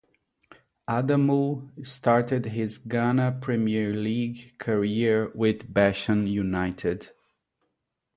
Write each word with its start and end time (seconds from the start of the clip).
Adamu 0.89 1.69
started 1.85 2.47
his 2.47 2.79
Ghana 2.79 3.37
Premier 3.39 3.93
League 3.93 4.57
career 4.57 5.29
with 5.35 5.71
Bechem 5.71 6.27
United. 6.27 7.11